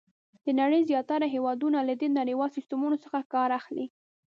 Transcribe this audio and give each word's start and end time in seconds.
د 0.45 0.47
نړۍ 0.61 0.81
زیاتره 0.89 1.25
هېوادونه 1.35 1.79
له 1.89 1.93
دې 2.01 2.07
نړیوال 2.19 2.49
سیسټمونو 2.57 2.95
څخه 3.03 3.19
کار 3.33 3.49
اخلي. 3.59 3.85